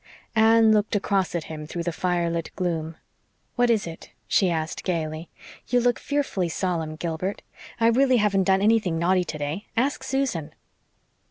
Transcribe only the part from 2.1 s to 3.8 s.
lit gloom. "What